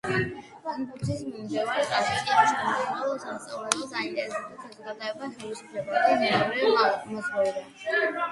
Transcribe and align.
კონფუცის 0.67 1.19
მიმდევარ, 1.31 1.81
ტრადიციების 1.89 2.53
შემნახველ 2.61 3.11
სწავლულებს 3.25 3.93
აინტერესებდათ 3.99 4.63
საზოგადოება, 4.63 5.29
ხელისუფლება 5.35 6.01
და 6.07 6.15
ზნეობრივი 6.23 6.73
მოძღვრება. 6.79 7.63